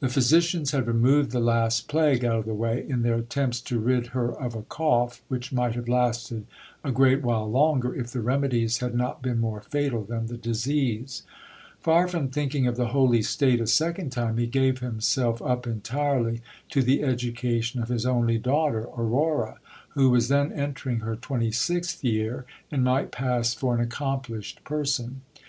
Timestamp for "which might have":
5.28-5.86